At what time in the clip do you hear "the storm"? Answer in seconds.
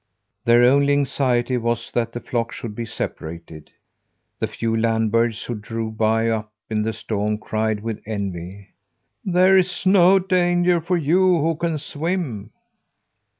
6.81-7.37